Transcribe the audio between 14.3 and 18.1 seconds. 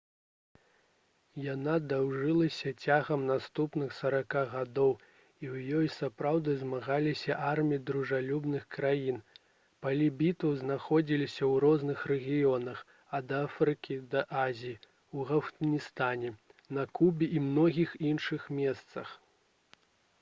азіі у афганістане на кубе і многіх